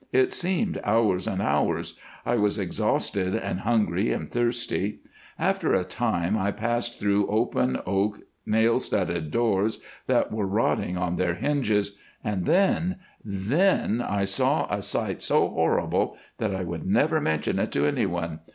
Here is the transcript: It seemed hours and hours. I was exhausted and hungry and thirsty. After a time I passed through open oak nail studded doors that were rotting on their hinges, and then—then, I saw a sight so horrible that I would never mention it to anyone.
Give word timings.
It 0.11 0.33
seemed 0.33 0.81
hours 0.83 1.27
and 1.27 1.43
hours. 1.43 1.99
I 2.25 2.35
was 2.35 2.57
exhausted 2.57 3.35
and 3.35 3.59
hungry 3.59 4.11
and 4.11 4.31
thirsty. 4.31 4.97
After 5.37 5.75
a 5.75 5.83
time 5.83 6.35
I 6.35 6.51
passed 6.51 6.99
through 6.99 7.27
open 7.27 7.79
oak 7.85 8.17
nail 8.43 8.79
studded 8.79 9.29
doors 9.29 9.77
that 10.07 10.31
were 10.31 10.47
rotting 10.47 10.97
on 10.97 11.17
their 11.17 11.35
hinges, 11.35 11.99
and 12.23 12.45
then—then, 12.45 14.01
I 14.01 14.23
saw 14.23 14.65
a 14.73 14.81
sight 14.81 15.21
so 15.21 15.47
horrible 15.49 16.17
that 16.39 16.55
I 16.55 16.63
would 16.63 16.83
never 16.87 17.21
mention 17.21 17.59
it 17.59 17.71
to 17.73 17.85
anyone. 17.85 18.39